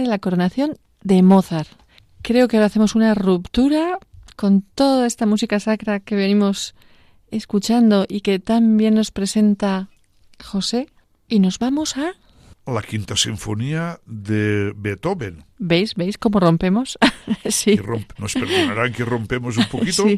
De 0.00 0.02
la 0.02 0.02
Misa 0.02 0.02
de 0.02 0.06
la 0.06 0.18
Coronación 0.18 0.78
de 1.02 1.22
Mozart. 1.22 1.68
Creo 2.22 2.48
que 2.48 2.56
ahora 2.56 2.66
hacemos 2.66 2.94
una 2.94 3.14
ruptura 3.14 3.98
con 4.36 4.62
toda 4.62 5.06
esta 5.06 5.26
música 5.26 5.60
sacra 5.60 6.00
que 6.00 6.16
venimos 6.16 6.74
escuchando 7.30 8.04
y 8.08 8.20
que 8.20 8.38
tan 8.38 8.76
bien 8.76 8.94
nos 8.94 9.10
presenta 9.10 9.88
José 10.42 10.88
y 11.28 11.38
nos 11.40 11.58
vamos 11.58 11.96
a 11.96 12.14
la 12.66 12.82
quinta 12.82 13.16
sinfonía 13.16 14.00
de 14.06 14.72
Beethoven. 14.76 15.44
¿Veis? 15.58 15.94
¿Veis 15.94 16.18
cómo 16.18 16.40
rompemos? 16.40 16.98
sí. 17.48 17.78
nos 18.18 18.34
perdonarán 18.34 18.92
que 18.92 19.04
rompemos 19.04 19.56
un 19.56 19.66
poquito. 19.66 20.04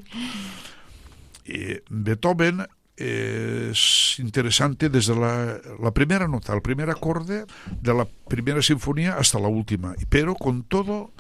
Sí. 1.51 1.81
Beethoven 1.89 2.66
es 2.99 4.16
interesante 4.18 4.88
desde 4.88 5.14
la, 5.14 5.61
primera 5.92 6.26
nota, 6.28 6.55
el 6.55 6.62
primer 6.62 6.90
acorde 6.90 7.46
de 7.80 7.94
la 7.94 8.07
primera 8.28 8.61
sinfonía 8.62 9.16
hasta 9.16 9.38
la 9.38 9.49
última. 9.49 9.94
Pero 10.09 10.34
con 10.34 10.64
todo, 10.64 11.12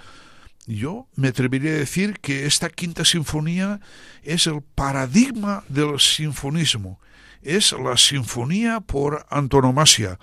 yo 0.66 1.06
me 1.14 1.28
atrevería 1.28 1.70
a 1.70 1.74
decir 1.76 2.18
que 2.20 2.46
esta 2.46 2.68
quinta 2.68 3.04
sinfonía 3.04 3.80
es 4.22 4.46
el 4.46 4.62
paradigma 4.62 5.64
del 5.68 6.00
sinfonismo. 6.00 7.00
Es 7.40 7.72
la 7.72 7.96
sinfonía 7.96 8.80
por 8.80 9.24
antonomasia 9.30 10.18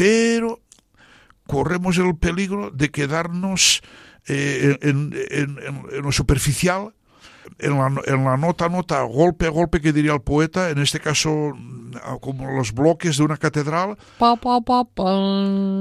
pero 0.00 0.62
corremos 1.46 1.98
el 1.98 2.16
peligro 2.16 2.70
de 2.70 2.90
quedarnos 2.90 3.82
eh, 4.28 4.78
en, 4.80 5.12
lo 6.02 6.10
superficial, 6.10 6.94
en 7.58 7.78
la, 7.78 7.92
en 8.06 8.24
la, 8.24 8.36
nota 8.36 8.68
nota, 8.68 9.02
golpe 9.02 9.48
golpe 9.48 9.80
que 9.80 9.92
diría 9.92 10.14
el 10.14 10.22
poeta, 10.22 10.70
en 10.70 10.78
este 10.78 11.00
caso 11.00 11.52
como 12.20 12.50
los 12.50 12.72
bloques 12.72 13.16
de 13.16 13.24
una 13.24 13.36
catedral. 13.36 13.96
Pa, 14.18 14.36
pa, 14.36 14.60
pa, 14.60 14.84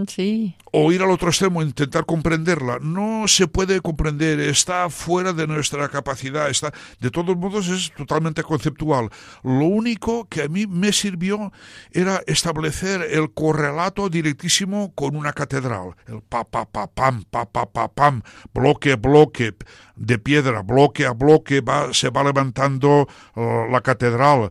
sí 0.07 0.55
o 0.71 0.91
ir 0.91 1.01
al 1.01 1.11
otro 1.11 1.29
extremo, 1.29 1.61
intentar 1.61 2.05
comprenderla. 2.05 2.79
No 2.81 3.27
se 3.27 3.47
puede 3.47 3.81
comprender, 3.81 4.39
está 4.39 4.89
fuera 4.89 5.33
de 5.33 5.47
nuestra 5.47 5.89
capacidad, 5.89 6.49
está, 6.49 6.73
de 6.99 7.09
todos 7.09 7.35
modos 7.37 7.67
es 7.67 7.91
totalmente 7.93 8.43
conceptual. 8.43 9.09
Lo 9.43 9.65
único 9.65 10.27
que 10.27 10.43
a 10.43 10.47
mí 10.47 10.67
me 10.67 10.91
sirvió 10.93 11.51
era 11.91 12.21
establecer 12.27 13.01
el 13.01 13.33
correlato 13.33 14.09
directísimo 14.09 14.93
con 14.95 15.15
una 15.15 15.33
catedral. 15.33 15.95
El 16.07 16.21
pa, 16.21 16.43
pa, 16.43 16.65
pa, 16.65 16.87
pam, 16.87 17.23
pa, 17.29 17.45
pa, 17.45 17.65
pa, 17.65 17.87
pam, 17.87 18.21
bloque 18.53 18.93
a 18.93 18.95
bloque 18.95 19.55
de 19.95 20.17
piedra, 20.17 20.61
bloque 20.61 21.05
a 21.05 21.11
bloque 21.11 21.61
va, 21.61 21.93
se 21.93 22.09
va 22.09 22.23
levantando 22.23 23.07
uh, 23.35 23.71
la 23.71 23.81
catedral. 23.81 24.49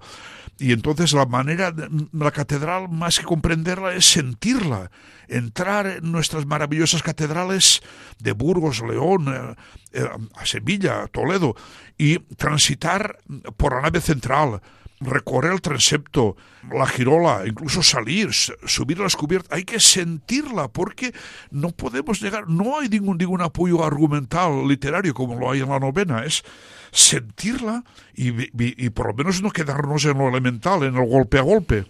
Y 0.59 0.73
entonces 0.73 1.13
la 1.13 1.27
manera, 1.27 1.73
la 2.13 2.31
catedral, 2.33 2.89
más 2.89 3.19
que 3.19 3.25
comprenderla, 3.25 3.95
es 3.95 4.07
sentirla. 4.07 4.91
Entrar 5.29 5.87
en 5.87 6.11
nuestras 6.11 6.47
maravillosas 6.47 7.03
catedrales 7.03 7.81
de 8.19 8.33
Burgos, 8.33 8.83
León, 8.83 9.29
eh, 9.29 9.55
eh, 9.93 10.09
a 10.35 10.47
Sevilla, 10.47 11.07
Toledo, 11.09 11.55
y 11.97 12.19
transitar 12.19 13.19
por 13.57 13.77
la 13.77 13.83
nave 13.83 14.01
central, 14.01 14.61
recorrer 15.01 15.53
el 15.53 15.61
transepto, 15.61 16.37
la 16.73 16.87
girola, 16.87 17.45
incluso 17.47 17.83
salir, 17.83 18.33
subir 18.33 18.99
las 18.99 19.17
cubiertas. 19.17 19.53
Hay 19.53 19.65
que 19.65 19.81
sentirla 19.81 20.69
porque 20.69 21.13
no 21.51 21.71
podemos 21.71 22.21
llegar, 22.21 22.49
no 22.49 22.79
hay 22.79 22.89
ningún, 22.89 23.19
ningún 23.19 23.43
apoyo 23.43 23.85
argumental, 23.85 24.67
literario, 24.67 25.15
como 25.15 25.35
lo 25.37 25.51
hay 25.51 25.61
en 25.61 25.69
la 25.69 25.79
novena. 25.79 26.25
Es 26.25 26.43
sentirla 26.91 27.85
y, 28.15 28.33
y 28.55 28.91
por 28.91 29.09
lo 29.09 29.15
menos 29.15 29.43
no 29.43 29.51
quedarnos 29.51 30.05
en 30.05 30.19
lo 30.19 30.29
elemental, 30.29 30.83
en 30.83 30.97
el 30.97 31.07
golpe 31.07 31.39
a 31.39 31.43
golpe 31.43 31.85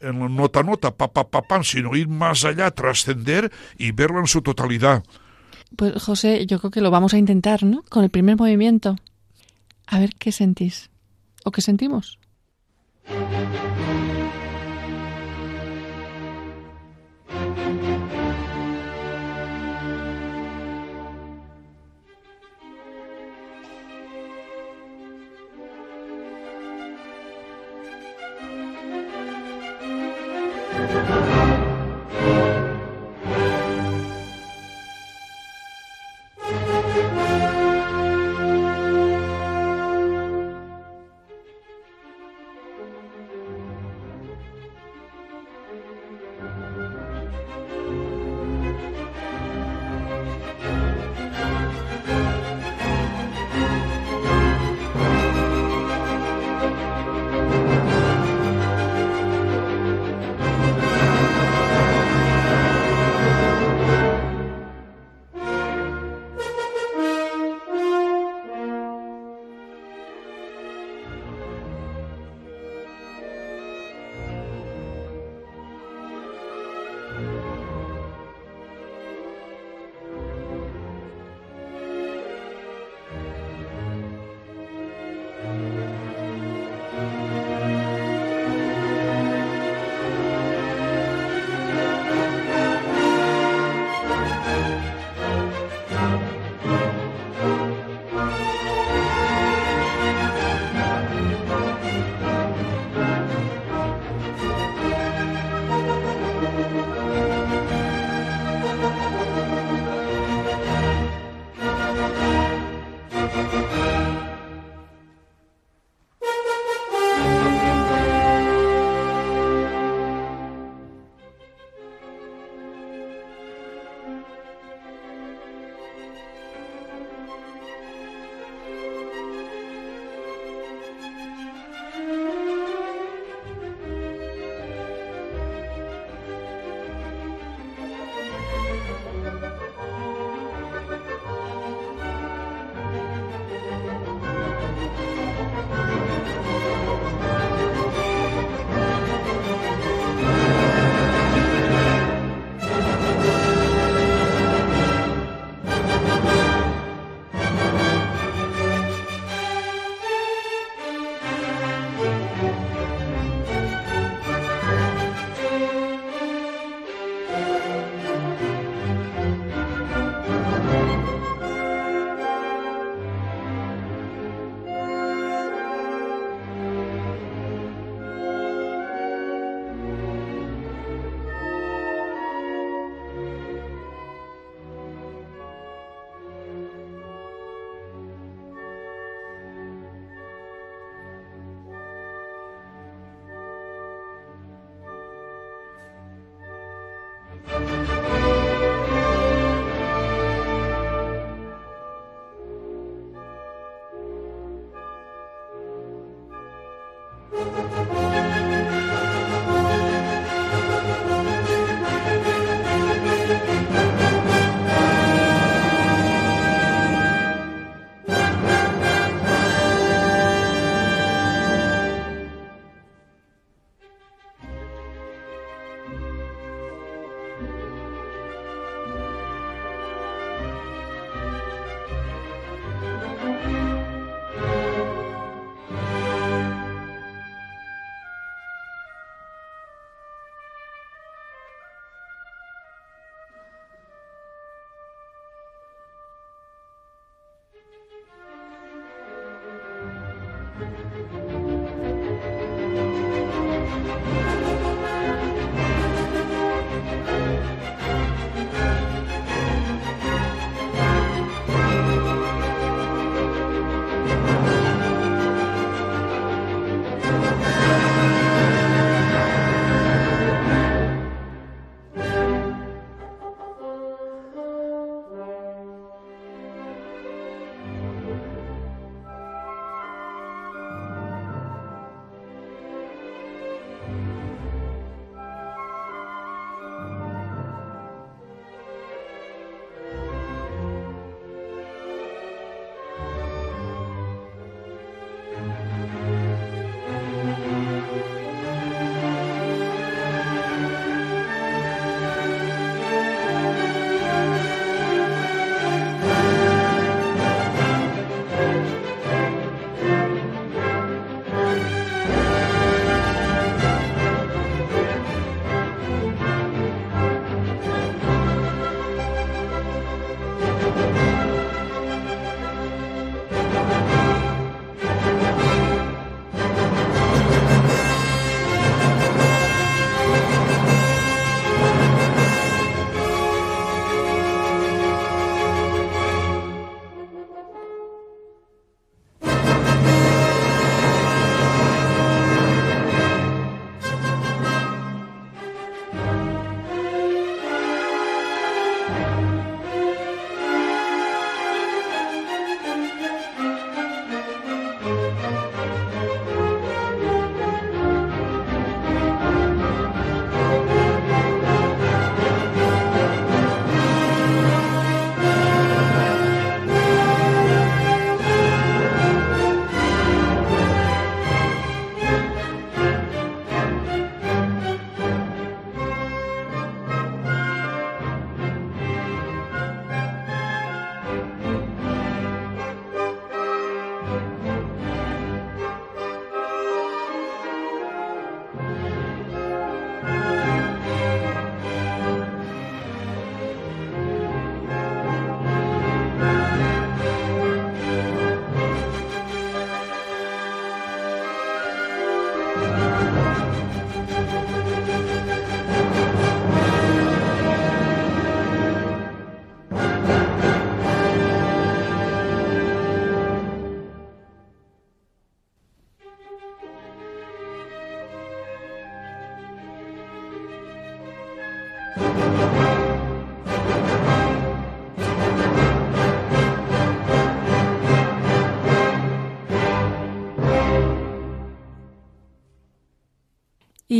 en 0.00 0.18
la 0.18 0.28
nota 0.28 0.62
nota, 0.62 0.96
pa, 0.96 1.08
pa, 1.08 1.24
pa, 1.24 1.62
sino 1.62 1.94
ir 1.94 2.08
más 2.08 2.44
allá, 2.44 2.70
trascender 2.70 3.52
y 3.78 3.92
verlo 3.92 4.20
en 4.20 4.26
su 4.26 4.42
totalidad. 4.42 5.04
Pues 5.76 6.02
José, 6.02 6.46
yo 6.46 6.58
creo 6.58 6.70
que 6.70 6.80
lo 6.80 6.90
vamos 6.90 7.14
a 7.14 7.18
intentar, 7.18 7.62
¿no? 7.62 7.82
Con 7.88 8.02
el 8.02 8.10
primer 8.10 8.36
movimiento. 8.36 8.96
A 9.86 9.98
ver 9.98 10.14
qué 10.18 10.32
sentís 10.32 10.90
o 11.44 11.52
qué 11.52 11.60
sentimos. 11.60 12.19
Música 13.10 14.09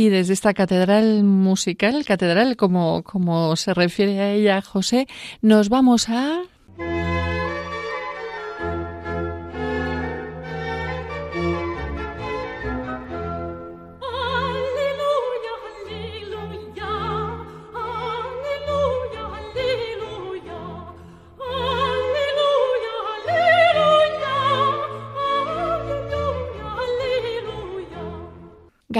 Y 0.01 0.09
desde 0.09 0.33
esta 0.33 0.55
catedral 0.55 1.23
musical, 1.23 2.03
catedral 2.05 2.57
como, 2.57 3.03
como 3.03 3.55
se 3.55 3.71
refiere 3.75 4.19
a 4.19 4.31
ella 4.31 4.59
José, 4.63 5.07
nos 5.43 5.69
vamos 5.69 6.09
a... 6.09 6.41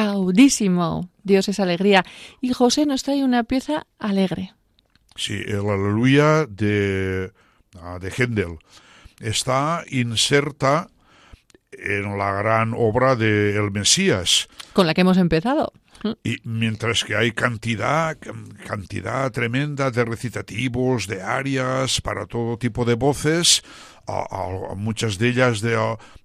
Gaudísimo. 0.05 1.09
Dios 1.23 1.47
es 1.47 1.59
alegría. 1.59 2.03
Y 2.41 2.53
José 2.53 2.85
nos 2.85 3.03
trae 3.03 3.23
una 3.23 3.43
pieza 3.43 3.85
alegre. 3.99 4.53
Sí, 5.15 5.41
el 5.45 5.69
Aleluya 5.69 6.45
de, 6.47 7.31
ah, 7.79 7.99
de 7.99 8.09
Händel 8.09 8.57
está 9.19 9.83
inserta 9.89 10.89
en 11.71 12.17
la 12.17 12.33
gran 12.33 12.73
obra 12.75 13.15
de 13.15 13.55
El 13.55 13.71
Mesías. 13.71 14.47
Con 14.73 14.87
la 14.87 14.93
que 14.93 15.01
hemos 15.01 15.17
empezado. 15.17 15.71
Y 16.23 16.37
mientras 16.43 17.03
que 17.03 17.15
hay 17.15 17.31
cantidad, 17.31 18.17
cantidad 18.65 19.31
tremenda 19.31 19.91
de 19.91 20.03
recitativos, 20.03 21.05
de 21.05 21.21
arias 21.21 22.01
para 22.01 22.25
todo 22.25 22.57
tipo 22.57 22.85
de 22.85 22.95
voces, 22.95 23.61
a, 24.07 24.75
muchas 24.75 25.17
de 25.17 25.29
ellas 25.29 25.61
de, 25.61 25.77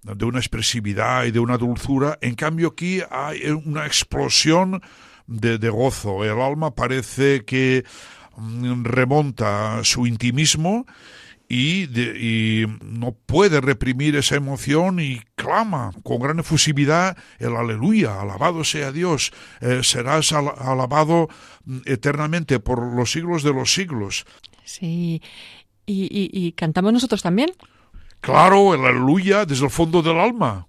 de, 0.03 0.25
una 0.25 0.39
expresividad 0.39 1.25
y 1.25 1.31
de 1.31 1.41
una 1.41 1.59
dulzura. 1.59 2.19
En 2.21 2.35
cambio 2.35 2.69
aquí 2.69 3.01
hay 3.11 3.43
una 3.51 3.87
explosión 3.87 4.83
de, 5.27 5.59
de 5.59 5.69
gozo. 5.69 6.25
El 6.25 6.41
alma 6.41 6.75
parece 6.75 7.45
que 7.45 7.85
mm, 8.37 8.85
remonta 8.85 9.81
su 9.83 10.07
intimismo 10.07 10.87
y, 11.49 12.67
no 12.83 13.13
puede 13.13 13.61
reprimir 13.61 14.17
esa 14.17 14.37
emoción 14.37 14.99
y 15.01 15.21
clama 15.37 15.93
con 16.03 16.19
gran 16.19 16.41
efusividad 16.41 17.17
el 17.39 17.57
aleluya, 17.57 18.21
alabado 18.21 18.65
sea 18.65 18.91
Dios, 18.91 19.33
eh, 19.61 19.81
serás 19.83 20.33
alabado 20.33 21.29
mm, 21.65 21.79
eternamente 21.87 22.59
por 22.59 22.83
los 22.95 23.13
siglos 23.13 23.43
de 23.43 23.53
los 23.53 23.73
siglos. 23.73 24.27
Sí, 24.65 25.23
y 25.87 26.53
cantamos 26.53 26.93
nosotros 26.93 27.23
también. 27.23 27.53
Claro, 28.21 28.75
el 28.75 28.85
aleluya 28.85 29.45
desde 29.47 29.65
el 29.65 29.71
fondo 29.71 30.03
del 30.03 30.19
alma. 30.19 30.67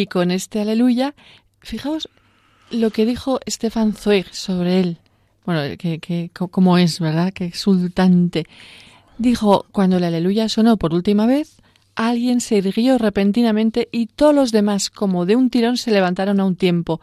Y 0.00 0.06
con 0.06 0.30
este 0.30 0.62
aleluya, 0.62 1.14
fijaos 1.60 2.08
lo 2.70 2.88
que 2.88 3.04
dijo 3.04 3.38
Stefan 3.46 3.92
Zweig 3.92 4.32
sobre 4.32 4.80
él. 4.80 4.96
Bueno, 5.44 5.76
que, 5.76 6.30
cómo 6.32 6.78
es, 6.78 7.00
¿verdad? 7.00 7.34
Que 7.34 7.44
exultante. 7.44 8.46
Dijo, 9.18 9.66
cuando 9.72 9.98
el 9.98 10.04
aleluya 10.04 10.48
sonó 10.48 10.78
por 10.78 10.94
última 10.94 11.26
vez, 11.26 11.58
alguien 11.96 12.40
se 12.40 12.56
irguió 12.56 12.96
repentinamente 12.96 13.90
y 13.92 14.06
todos 14.06 14.34
los 14.34 14.52
demás, 14.52 14.88
como 14.88 15.26
de 15.26 15.36
un 15.36 15.50
tirón, 15.50 15.76
se 15.76 15.90
levantaron 15.90 16.40
a 16.40 16.46
un 16.46 16.56
tiempo. 16.56 17.02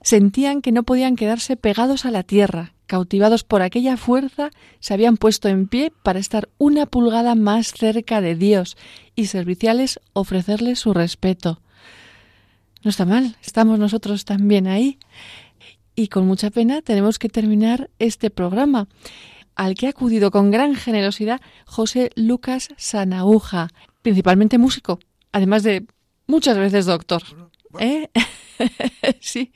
Sentían 0.00 0.62
que 0.62 0.72
no 0.72 0.84
podían 0.84 1.16
quedarse 1.16 1.56
pegados 1.56 2.06
a 2.06 2.10
la 2.10 2.22
tierra. 2.22 2.72
Cautivados 2.86 3.44
por 3.44 3.60
aquella 3.60 3.98
fuerza, 3.98 4.48
se 4.78 4.94
habían 4.94 5.18
puesto 5.18 5.48
en 5.48 5.68
pie 5.68 5.92
para 6.02 6.20
estar 6.20 6.48
una 6.56 6.86
pulgada 6.86 7.34
más 7.34 7.74
cerca 7.74 8.22
de 8.22 8.34
Dios 8.34 8.78
y 9.14 9.26
serviciales 9.26 10.00
ofrecerle 10.14 10.74
su 10.74 10.94
respeto. 10.94 11.60
No 12.82 12.90
está 12.90 13.04
mal, 13.04 13.36
estamos 13.42 13.78
nosotros 13.78 14.24
también 14.24 14.66
ahí. 14.66 14.98
Y 15.94 16.08
con 16.08 16.26
mucha 16.26 16.50
pena 16.50 16.80
tenemos 16.82 17.18
que 17.18 17.28
terminar 17.28 17.90
este 17.98 18.30
programa, 18.30 18.88
al 19.54 19.74
que 19.74 19.86
ha 19.86 19.90
acudido 19.90 20.30
con 20.30 20.50
gran 20.50 20.74
generosidad 20.74 21.40
José 21.66 22.10
Lucas 22.14 22.68
Sanauja, 22.76 23.68
principalmente 24.02 24.56
músico, 24.56 24.98
además 25.32 25.62
de 25.62 25.86
muchas 26.26 26.56
veces 26.56 26.86
doctor. 26.86 27.22
¿Eh? 27.78 28.08
sí. 29.20 29.52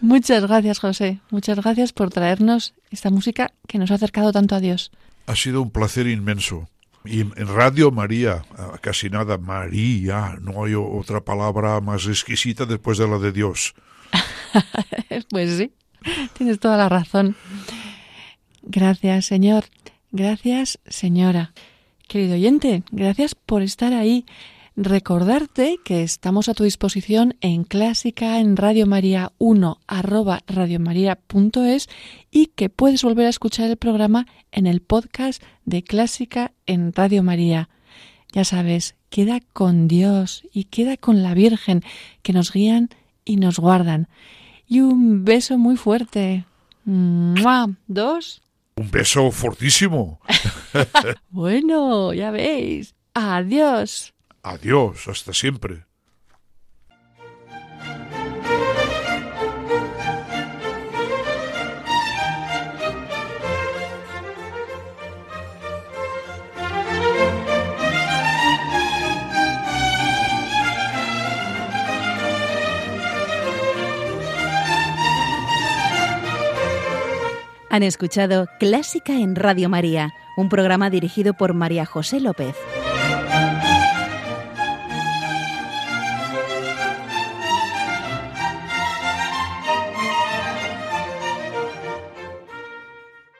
Muchas 0.00 0.46
gracias, 0.46 0.78
José. 0.78 1.20
Muchas 1.30 1.58
gracias 1.58 1.92
por 1.92 2.10
traernos 2.10 2.74
esta 2.90 3.10
música 3.10 3.52
que 3.66 3.78
nos 3.78 3.90
ha 3.90 3.94
acercado 3.94 4.32
tanto 4.32 4.54
a 4.54 4.60
Dios. 4.60 4.90
Ha 5.26 5.36
sido 5.36 5.62
un 5.62 5.70
placer 5.70 6.06
inmenso. 6.06 6.68
Y 7.04 7.20
en 7.20 7.46
Radio 7.48 7.90
María, 7.90 8.44
ah, 8.58 8.76
casi 8.80 9.08
nada, 9.08 9.38
María, 9.38 10.36
no 10.40 10.64
hay 10.64 10.74
otra 10.74 11.20
palabra 11.20 11.80
más 11.80 12.06
exquisita 12.06 12.66
después 12.66 12.98
de 12.98 13.08
la 13.08 13.18
de 13.18 13.32
Dios. 13.32 13.74
pues 15.30 15.56
sí, 15.56 15.72
tienes 16.34 16.60
toda 16.60 16.76
la 16.76 16.88
razón. 16.88 17.36
Gracias, 18.62 19.26
Señor. 19.26 19.64
Gracias, 20.12 20.78
señora. 20.86 21.52
Querido 22.08 22.34
oyente, 22.34 22.82
gracias 22.90 23.34
por 23.36 23.62
estar 23.62 23.92
ahí. 23.92 24.26
Recordarte 24.76 25.78
que 25.84 26.02
estamos 26.02 26.48
a 26.48 26.54
tu 26.54 26.62
disposición 26.62 27.36
en 27.40 27.64
Clásica 27.64 28.38
en 28.38 28.56
Radio 28.56 28.86
María 28.86 29.32
1 29.38 29.80
arroba 29.86 30.42
radiomaria.es 30.46 31.88
y 32.30 32.46
que 32.46 32.70
puedes 32.70 33.02
volver 33.02 33.26
a 33.26 33.30
escuchar 33.30 33.68
el 33.68 33.76
programa 33.76 34.26
en 34.52 34.66
el 34.66 34.80
podcast 34.80 35.42
de 35.64 35.82
Clásica 35.82 36.52
en 36.66 36.92
Radio 36.92 37.24
María. 37.24 37.68
Ya 38.32 38.44
sabes, 38.44 38.94
queda 39.10 39.40
con 39.52 39.88
Dios 39.88 40.44
y 40.52 40.64
queda 40.64 40.96
con 40.96 41.24
la 41.24 41.34
Virgen 41.34 41.82
que 42.22 42.32
nos 42.32 42.52
guían 42.52 42.90
y 43.24 43.36
nos 43.36 43.58
guardan. 43.58 44.08
Y 44.68 44.82
un 44.82 45.24
beso 45.24 45.58
muy 45.58 45.76
fuerte. 45.76 46.44
Dos. 46.84 48.42
Un 48.76 48.90
beso 48.90 49.30
fortísimo. 49.32 50.20
bueno, 51.30 52.14
ya 52.14 52.30
veis. 52.30 52.94
Adiós. 53.14 54.14
Adiós, 54.42 55.06
hasta 55.08 55.32
siempre. 55.34 55.84
Han 77.72 77.84
escuchado 77.84 78.48
Clásica 78.58 79.12
en 79.12 79.36
Radio 79.36 79.68
María, 79.68 80.12
un 80.36 80.48
programa 80.48 80.90
dirigido 80.90 81.34
por 81.34 81.54
María 81.54 81.86
José 81.86 82.18
López. 82.18 82.56